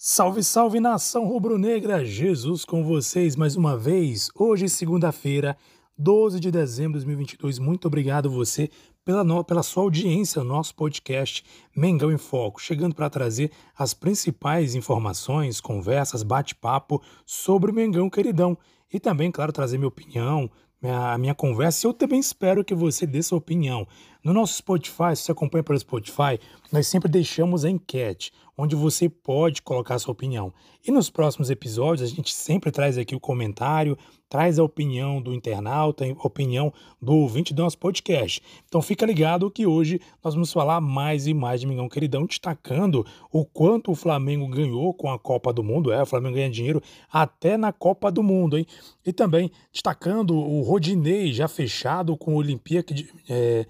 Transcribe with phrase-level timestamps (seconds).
[0.00, 2.04] Salve, salve nação rubro-negra!
[2.04, 4.30] Jesus com vocês mais uma vez.
[4.32, 5.56] Hoje, segunda-feira,
[5.98, 7.58] 12 de dezembro de 2022.
[7.58, 8.70] Muito obrigado você
[9.04, 11.44] pela, no, pela sua audiência no nosso podcast
[11.76, 18.56] Mengão em Foco, chegando para trazer as principais informações, conversas, bate-papo sobre o Mengão queridão
[18.94, 20.48] e também, claro, trazer minha opinião,
[20.80, 21.88] minha, minha conversa.
[21.88, 23.84] Eu também espero que você dê sua opinião.
[24.28, 26.38] No nosso Spotify, se você acompanha pelo Spotify,
[26.70, 30.52] nós sempre deixamos a enquete, onde você pode colocar sua opinião.
[30.86, 33.96] E nos próximos episódios, a gente sempre traz aqui o comentário,
[34.28, 38.42] traz a opinião do internauta, a opinião do ouvinte do nosso podcast.
[38.66, 43.06] Então fica ligado que hoje nós vamos falar mais e mais de Mingão Queridão, destacando
[43.32, 45.90] o quanto o Flamengo ganhou com a Copa do Mundo.
[45.90, 48.66] É, o Flamengo ganha dinheiro até na Copa do Mundo, hein?
[49.06, 53.64] E também destacando o Rodinei já fechado com o Olympique de, é,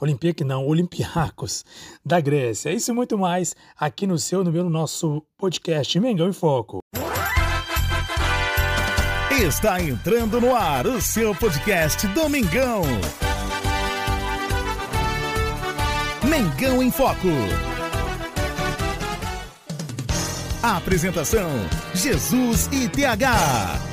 [0.00, 1.64] Olympique não, Olympiacos
[2.04, 2.72] da Grécia.
[2.72, 6.80] Isso e muito mais aqui no seu, no meu, no nosso podcast Mengão em Foco.
[9.30, 12.82] Está entrando no ar o seu podcast Domingão.
[16.28, 17.28] Mengão em Foco.
[20.62, 21.48] Apresentação:
[21.94, 23.89] Jesus e TH.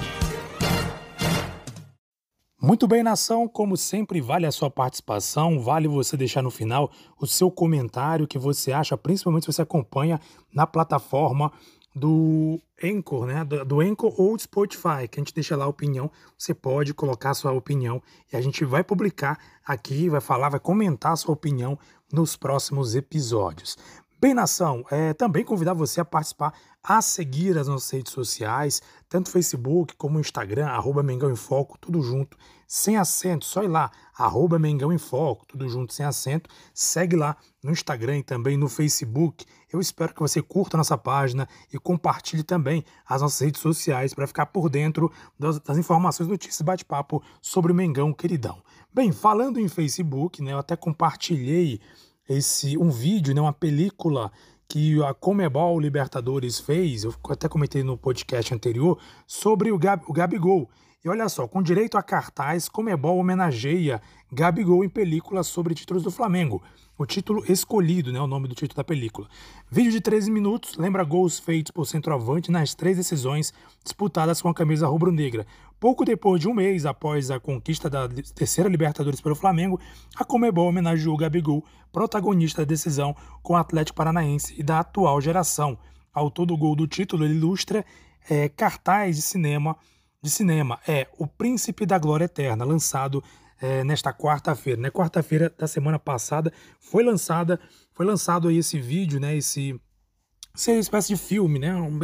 [2.67, 7.25] Muito bem, nação, como sempre, vale a sua participação, vale você deixar no final o
[7.25, 10.19] seu comentário que você acha, principalmente se você acompanha
[10.53, 11.49] na plataforma
[11.95, 13.45] do Anchor, né?
[13.45, 16.11] Do, do Anchor ou do Spotify, que a gente deixa lá a opinião.
[16.37, 20.59] Você pode colocar a sua opinião e a gente vai publicar aqui, vai falar, vai
[20.59, 21.79] comentar a sua opinião
[22.11, 23.77] nos próximos episódios.
[24.19, 26.51] Bem, nação, é, também convidar você a participar,
[26.87, 32.01] a seguir as nossas redes sociais, tanto Facebook como Instagram, arroba Mengão em Foco, tudo
[32.01, 37.17] junto, sem acento, só ir lá, arroba Mengão em Foco, tudo junto, sem acento, segue
[37.17, 39.45] lá no Instagram e também no Facebook.
[39.69, 44.13] Eu espero que você curta a nossa página e compartilhe também as nossas redes sociais
[44.13, 48.63] para ficar por dentro das, das informações, notícias, bate-papo sobre o Mengão queridão.
[48.93, 51.81] Bem, falando em Facebook, né, eu até compartilhei
[52.29, 54.31] esse um vídeo, né, uma película
[54.67, 60.13] que a Comebol Libertadores fez, eu até comentei no podcast anterior, sobre o, Gab, o
[60.13, 60.69] Gabigol.
[61.03, 64.01] E olha só, com direito a cartaz, Comebol homenageia
[64.31, 66.61] Gabigol em película sobre títulos do Flamengo.
[66.97, 69.29] O título escolhido, né, o nome do título da película.
[69.69, 74.53] Vídeo de 13 minutos lembra gols feitos por centroavante nas três decisões disputadas com a
[74.53, 75.45] camisa rubro-negra.
[75.79, 79.79] Pouco depois de um mês após a conquista da terceira Libertadores pelo Flamengo,
[80.15, 85.77] a Comebol homenageou Gabigol, protagonista da decisão com o Atlético Paranaense e da atual geração.
[86.11, 87.85] Autor do gol do título, ilustra
[88.27, 89.77] é, cartaz de cinema
[90.21, 93.23] de cinema é O Príncipe da Glória Eterna, lançado
[93.61, 94.81] é, nesta quarta-feira.
[94.81, 94.89] Né?
[94.89, 97.59] Quarta-feira da semana passada foi lançada,
[97.93, 99.35] foi lançado aí esse vídeo, né?
[99.37, 99.79] Esse
[100.57, 101.73] ser uma espécie de filme, né?
[101.75, 101.99] Um,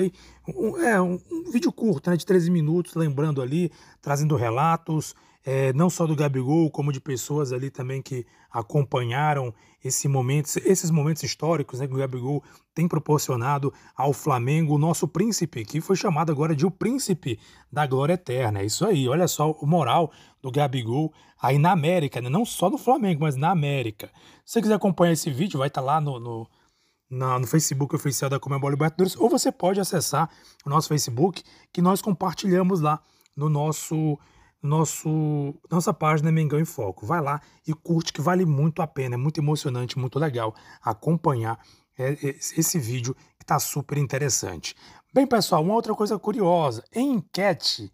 [0.55, 2.15] um, é, um, um, vídeo curto, né?
[2.15, 3.71] De 13 minutos, lembrando ali,
[4.01, 5.15] trazendo relatos,
[5.45, 9.53] é, não só do Gabigol, como de pessoas ali também que acompanharam
[9.83, 12.41] esse momento, esses momentos históricos né, que o Gabigol
[12.73, 17.37] tem proporcionado ao Flamengo, o nosso príncipe, que foi chamado agora de o príncipe
[17.71, 18.61] da glória eterna.
[18.61, 22.29] É isso aí, olha só o moral do Gabigol aí na América, né?
[22.29, 24.09] não só no Flamengo, mas na América.
[24.45, 26.47] Se você quiser acompanhar esse vídeo, vai estar tá lá no, no
[27.13, 30.29] na, no Facebook oficial da Comebol Libertadores, ou você pode acessar
[30.65, 32.99] o nosso Facebook, que nós compartilhamos lá
[33.35, 34.17] no nosso
[34.61, 37.05] nosso nossa página Mengão em Foco.
[37.05, 41.59] Vai lá e curte que vale muito a pena, é muito emocionante, muito legal acompanhar
[41.97, 42.17] é,
[42.57, 44.75] esse vídeo que está super interessante.
[45.13, 47.91] Bem, pessoal, uma outra coisa curiosa: em enquete,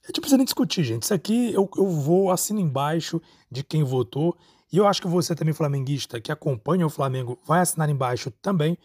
[0.03, 1.03] A gente precisa nem discutir, gente.
[1.03, 3.21] Isso aqui eu, eu vou, assino embaixo
[3.51, 4.37] de quem votou.
[4.73, 8.79] E eu acho que você também, flamenguista, que acompanha o Flamengo, vai assinar embaixo também.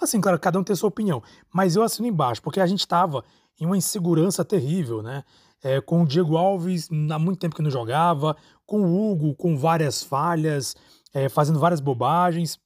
[0.00, 1.22] Assim, claro, cada um tem sua opinião.
[1.52, 3.24] Mas eu assino embaixo, porque a gente estava
[3.60, 5.22] em uma insegurança terrível, né?
[5.62, 8.36] É, com o Diego Alves, há muito tempo que não jogava,
[8.66, 10.76] com o Hugo, com várias falhas,
[11.12, 12.58] é, fazendo várias bobagens.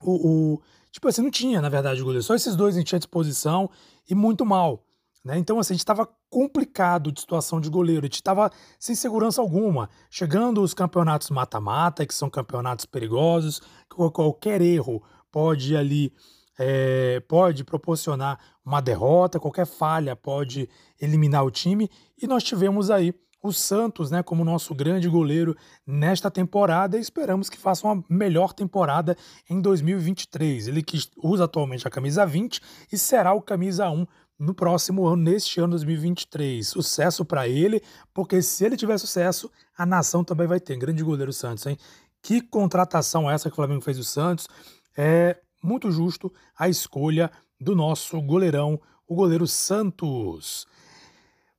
[0.00, 2.22] O, o, tipo assim, não tinha, na verdade, goleiro.
[2.22, 3.70] Só esses dois a gente tinha disposição
[4.08, 4.84] e muito mal.
[5.24, 5.38] Né?
[5.38, 9.40] Então, assim, a gente estava complicado de situação de goleiro, a gente estava sem segurança
[9.40, 9.90] alguma.
[10.10, 16.12] Chegando os campeonatos mata-mata, que são campeonatos perigosos, que qualquer erro pode ali
[16.58, 20.68] é, pode proporcionar uma derrota, qualquer falha pode
[21.00, 21.88] eliminar o time.
[22.20, 25.56] E nós tivemos aí o Santos né, como nosso grande goleiro
[25.86, 29.16] nesta temporada e esperamos que faça uma melhor temporada
[29.48, 30.68] em 2023.
[30.68, 32.60] Ele que usa atualmente a camisa 20
[32.92, 34.06] e será o camisa 1
[34.38, 36.66] no próximo ano, neste ano 2023.
[36.66, 37.82] Sucesso para ele,
[38.14, 40.76] porque se ele tiver sucesso, a nação também vai ter.
[40.76, 41.76] Grande goleiro Santos, hein?
[42.22, 44.48] Que contratação essa que o Flamengo fez o Santos.
[44.96, 47.30] É muito justo a escolha
[47.60, 50.66] do nosso goleirão, o goleiro Santos.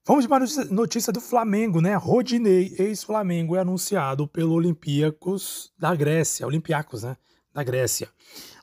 [0.10, 1.94] Vamos para a notícia do Flamengo, né?
[1.94, 7.16] Rodinei, ex-Flamengo, é anunciado pelo Olympiacos da Grécia, Olympiacos, né?
[7.54, 8.10] Da Grécia.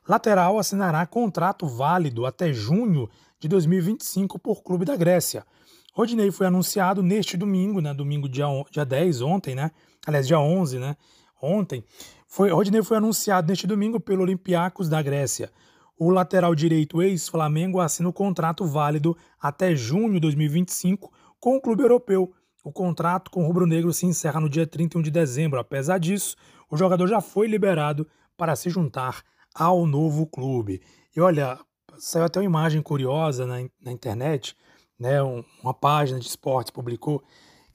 [0.05, 3.09] Lateral assinará contrato válido até junho
[3.39, 5.45] de 2025 por clube da Grécia.
[5.93, 7.93] Rodinei foi anunciado neste domingo, né?
[7.93, 9.71] Domingo dia, dia 10, ontem, né?
[10.05, 10.97] Aliás, dia 11, né?
[11.41, 11.81] Ontem.
[12.27, 15.49] Foi, Rodinei foi anunciado neste domingo pelo Olympiacos da Grécia.
[15.97, 21.09] O lateral direito ex-Flamengo assina o contrato válido até junho de 2025
[21.39, 22.33] com o clube europeu.
[22.63, 25.59] O contrato com o rubro-negro se encerra no dia 31 de dezembro.
[25.59, 26.35] Apesar disso,
[26.69, 29.23] o jogador já foi liberado para se juntar
[29.55, 30.81] ao novo clube.
[31.15, 31.57] E olha,
[31.97, 34.55] saiu até uma imagem curiosa na, na internet,
[34.99, 35.21] né?
[35.23, 37.23] Um, uma página de esportes publicou.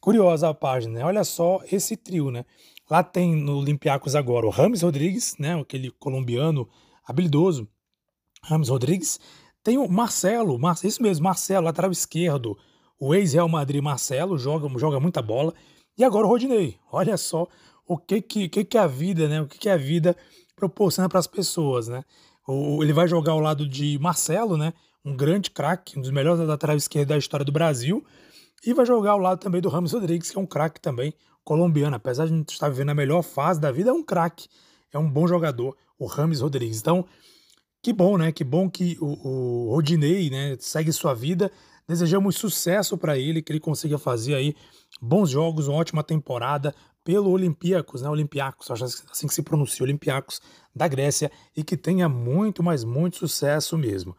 [0.00, 1.04] Curiosa a página, né?
[1.04, 2.44] Olha só esse trio, né?
[2.90, 5.58] Lá tem no Olympiacos agora o Rames Rodrigues, né?
[5.58, 6.68] Aquele colombiano
[7.06, 7.68] habilidoso.
[8.44, 9.20] Rames Rodrigues.
[9.62, 12.58] Tem o Marcelo, Mar isso mesmo, Marcelo, lateral esquerdo.
[13.04, 15.52] O ex-Real Madrid Marcelo joga, joga muita bola.
[15.98, 16.78] E agora o Rodinei.
[16.92, 17.48] Olha só
[17.84, 19.40] o que que, que, que a vida, né?
[19.40, 20.16] O que, que a vida
[20.54, 22.04] proporciona para as pessoas, né?
[22.46, 24.72] O, ele vai jogar ao lado de Marcelo, né?
[25.04, 28.06] Um grande craque, um dos melhores laterais esquerdos da história do Brasil.
[28.64, 31.12] E vai jogar ao lado também do Ramos Rodrigues, que é um craque também
[31.42, 31.96] colombiano.
[31.96, 34.46] Apesar de gente estar vivendo a melhor fase da vida, é um craque,
[34.92, 36.78] é um bom jogador, o Rames Rodrigues.
[36.78, 37.04] Então,
[37.82, 38.30] que bom, né?
[38.30, 41.50] Que bom que o, o Rodinei né, segue sua vida.
[41.88, 44.54] Desejamos sucesso para ele, que ele consiga fazer aí
[45.00, 46.72] bons jogos, uma ótima temporada,
[47.04, 48.08] pelo Olympiacos, né?
[48.08, 50.40] Olympiacos, acho assim que se pronuncia, Olympiacos
[50.74, 54.16] da Grécia, e que tenha muito, mas muito sucesso mesmo.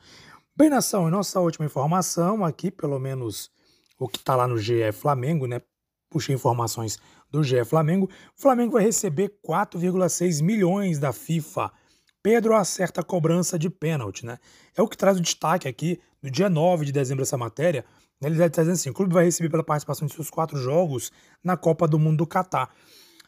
[0.55, 3.49] Bem, nação, em nossa última informação, aqui, pelo menos
[3.97, 5.61] o que está lá no GE Flamengo, né?
[6.09, 6.99] Puxei informações
[7.31, 8.09] do GE Flamengo.
[8.37, 11.71] O Flamengo vai receber 4,6 milhões da FIFA.
[12.23, 14.39] Pedro acerta a cobrança de pênalti, né?
[14.75, 17.85] É o que traz o destaque aqui no dia 9 de dezembro essa matéria,
[18.21, 21.11] ele está dizendo assim: o clube vai receber pela participação de seus quatro jogos
[21.43, 22.69] na Copa do Mundo do Catar.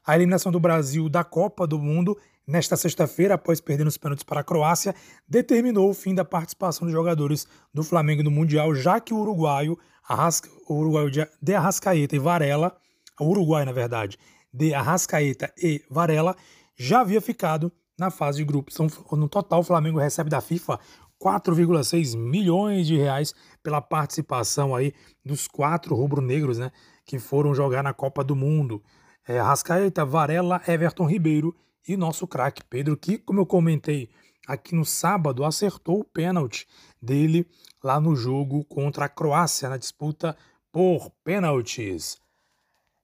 [0.05, 4.41] A eliminação do Brasil da Copa do Mundo nesta sexta-feira, após perder nos pênaltis para
[4.41, 4.95] a Croácia,
[5.27, 9.77] determinou o fim da participação dos jogadores do Flamengo no Mundial, já que o uruguaio,
[10.07, 11.09] Arrasca, o uruguaio
[11.41, 12.77] de Arrascaeta e Varela,
[13.19, 14.17] o Uruguai, na verdade,
[14.53, 16.35] de Arrascaeta e Varela,
[16.77, 18.75] já havia ficado na fase de grupos.
[18.75, 20.79] Então, no total, o Flamengo recebe da FIFA
[21.21, 23.33] 4,6 milhões de reais
[23.63, 24.93] pela participação aí
[25.23, 26.71] dos quatro rubro-negros, né,
[27.05, 28.83] que foram jogar na Copa do Mundo.
[29.27, 31.55] É, Rascaeta, Varela, Everton Ribeiro
[31.87, 34.09] e nosso craque Pedro, que, como eu comentei
[34.47, 36.67] aqui no sábado, acertou o pênalti
[37.01, 37.47] dele
[37.83, 40.37] lá no jogo contra a Croácia, na disputa
[40.71, 42.17] por pênaltis.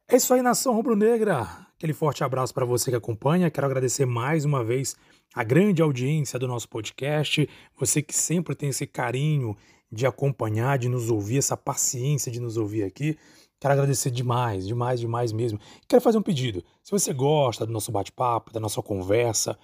[0.07, 1.47] É isso aí, nação rubro-negra.
[1.81, 3.49] Aquele forte abraço para você que acompanha.
[3.49, 4.95] Quero agradecer mais uma vez
[5.33, 9.57] a grande audiência do nosso podcast, você que sempre tem esse carinho
[9.91, 13.17] de acompanhar, de nos ouvir, essa paciência de nos ouvir aqui.
[13.59, 15.59] Quero agradecer demais, demais, demais mesmo.
[15.87, 16.63] Quero fazer um pedido.
[16.83, 19.57] Se você gosta do nosso bate-papo, da nossa conversa,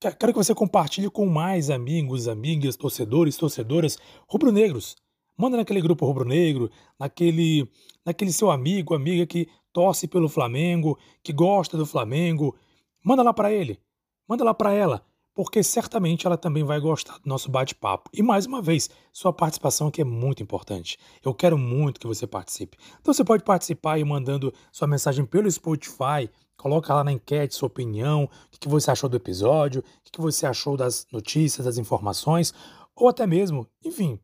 [0.00, 4.96] quero que você compartilhe com mais amigos, amigas, torcedores, torcedoras rubro-negros.
[5.38, 7.70] Manda naquele grupo rubro-negro, naquele,
[8.04, 12.56] naquele seu amigo, amiga que torce pelo Flamengo, que gosta do Flamengo.
[13.04, 13.80] Manda lá para ele.
[14.28, 18.10] Manda lá para ela, porque certamente ela também vai gostar do nosso bate-papo.
[18.12, 20.98] E mais uma vez, sua participação aqui é muito importante.
[21.24, 22.78] Eu quero muito que você participe.
[23.00, 26.30] Então você pode participar e mandando sua mensagem pelo Spotify.
[26.56, 30.46] Coloca lá na enquete sua opinião, o que você achou do episódio, o que você
[30.46, 32.54] achou das notícias, das informações,
[32.94, 34.20] ou até mesmo, enfim,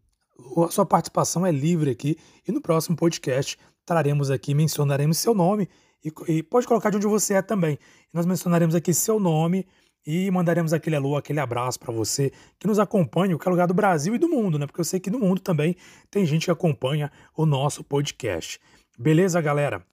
[0.64, 2.16] a sua participação é livre aqui
[2.46, 5.68] e no próximo podcast traremos aqui, mencionaremos seu nome
[6.04, 7.78] e, e pode colocar de onde você é também.
[8.12, 9.66] Nós mencionaremos aqui seu nome
[10.06, 13.74] e mandaremos aquele alô, aquele abraço para você que nos acompanha, que é lugar do
[13.74, 14.66] Brasil e do mundo, né?
[14.66, 15.76] Porque eu sei que no mundo também
[16.10, 18.60] tem gente que acompanha o nosso podcast.
[18.98, 19.84] Beleza, galera?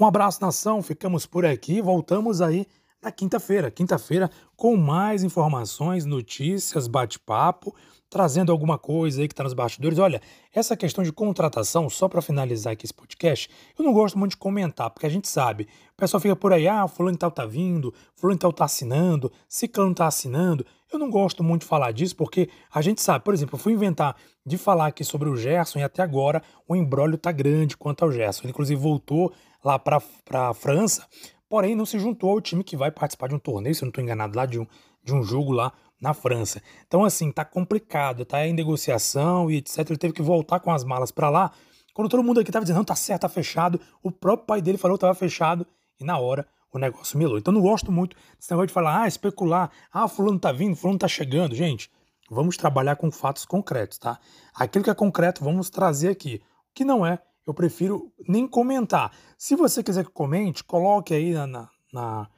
[0.00, 0.82] Um abraço, nação.
[0.82, 1.82] Ficamos por aqui.
[1.82, 2.66] Voltamos aí
[3.02, 3.70] na quinta-feira.
[3.70, 7.74] Quinta-feira com mais informações, notícias, bate-papo,
[8.10, 9.98] trazendo alguma coisa aí que está nos bastidores.
[9.98, 10.20] Olha,
[10.52, 14.36] essa questão de contratação, só para finalizar aqui esse podcast, eu não gosto muito de
[14.36, 17.94] comentar, porque a gente sabe, o pessoal fica por aí, ah, fulano tal tá vindo,
[18.16, 20.66] fulano tal tá assinando, ciclano tá assinando.
[20.92, 23.72] Eu não gosto muito de falar disso, porque a gente sabe, por exemplo, eu fui
[23.72, 28.04] inventar de falar aqui sobre o Gerson e até agora o embrólio tá grande quanto
[28.04, 28.42] ao Gerson.
[28.42, 29.32] Ele inclusive voltou
[29.64, 30.02] lá para
[30.32, 31.06] a França,
[31.50, 33.90] porém não se juntou ao time que vai participar de um torneio, se eu não
[33.90, 34.66] estou enganado, lá de um,
[35.02, 36.62] de um jogo lá na França.
[36.86, 39.78] Então, assim, tá complicado, tá em negociação e etc.
[39.90, 41.50] Ele teve que voltar com as malas para lá.
[41.92, 44.78] Quando todo mundo aqui tava dizendo, não, tá certo, tá fechado, o próprio pai dele
[44.78, 45.66] falou que tava fechado
[46.00, 47.36] e na hora o negócio melou.
[47.36, 51.00] Então, não gosto muito desse negócio de falar, ah, especular, ah, fulano tá vindo, fulano
[51.00, 51.52] tá chegando.
[51.52, 51.90] Gente,
[52.30, 54.20] vamos trabalhar com fatos concretos, tá?
[54.54, 56.40] Aquilo que é concreto, vamos trazer aqui.
[56.70, 57.18] O que não é,
[57.50, 59.12] eu prefiro nem comentar.
[59.36, 62.28] Se você quiser que comente, coloque aí na, na, na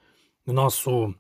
[0.47, 1.15] no nosso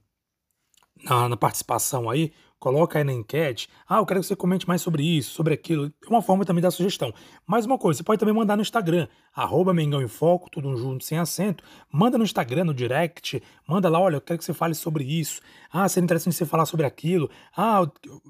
[1.05, 3.69] na, na, participação aí, coloca aí na enquete.
[3.89, 5.87] Ah, eu quero que você comente mais sobre isso, sobre aquilo.
[5.87, 7.13] É uma forma também da sugestão.
[7.45, 11.05] Mais uma coisa, você pode também mandar no Instagram, arroba Mengão em Foco, tudo junto,
[11.05, 11.65] sem acento.
[11.91, 15.41] Manda no Instagram, no direct, manda lá, olha, eu quero que você fale sobre isso.
[15.73, 17.29] Ah, seria interessante você falar sobre aquilo.
[17.57, 17.85] Ah,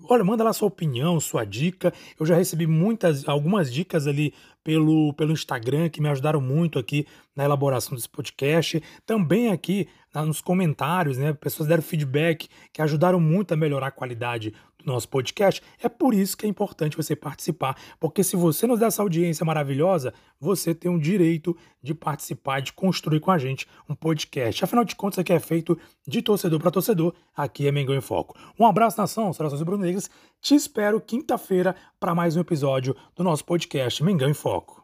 [0.09, 1.93] olha, manda lá sua opinião, sua dica.
[2.19, 4.33] Eu já recebi muitas, algumas dicas ali
[4.65, 8.83] pelo, pelo Instagram que me ajudaram muito aqui na elaboração desse podcast.
[9.07, 11.33] Também aqui nos comentários, né?
[11.33, 15.63] Pessoas deram feedback que ajudaram muito a melhorar a qualidade do nosso podcast.
[15.81, 19.45] É por isso que é importante você participar, porque se você nos dá essa audiência
[19.45, 24.65] maravilhosa, você tem o direito de participar, de construir com a gente um podcast.
[24.65, 28.37] Afinal de contas, aqui é feito de torcedor para torcedor, aqui é Mengão em Foco.
[28.59, 30.11] Um abraço, nação, saudações Bruno Negras.
[30.41, 34.83] Te espero quinta-feira para mais um episódio do nosso podcast Mengão em Foco.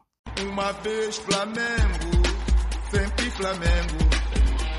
[0.51, 2.18] Uma vez Flamengo,
[2.91, 3.97] sempre Flamengo,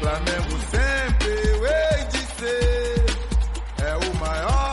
[0.01, 3.05] Flamengo sempre eu hei de ser.
[3.85, 4.70] É o maior